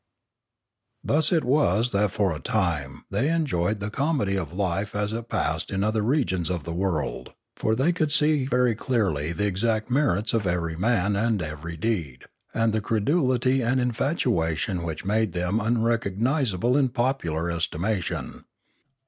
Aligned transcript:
Thus 1.03 1.31
it 1.31 1.43
was 1.43 1.91
that 1.91 2.09
for 2.09 2.35
a 2.35 2.39
time 2.39 3.05
they 3.11 3.29
enjoyed 3.29 3.79
the 3.79 3.91
comedy 3.91 4.35
of 4.35 4.51
life 4.51 4.95
as 4.95 5.13
it 5.13 5.29
passed 5.29 5.69
in 5.69 5.83
other 5.83 6.01
regions 6.01 6.49
of 6.49 6.63
the 6.63 6.73
world, 6.73 7.33
for 7.55 7.75
they 7.75 7.91
could 7.91 8.11
see 8.11 8.47
very 8.47 8.73
clearly 8.73 9.31
the 9.31 9.45
exact 9.45 9.91
merits 9.91 10.33
of 10.33 10.47
every 10.47 10.75
man 10.75 11.15
and 11.15 11.39
every 11.39 11.77
deed, 11.77 12.25
and 12.51 12.73
the 12.73 12.81
credulity 12.81 13.61
and 13.61 13.79
infatuation 13.79 14.81
which 14.81 15.05
made 15.05 15.33
them 15.33 15.59
unrecognisable 15.59 16.75
in 16.75 16.89
popular 16.89 17.51
estimation. 17.51 18.45